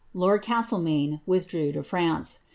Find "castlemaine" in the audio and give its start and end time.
0.41-1.21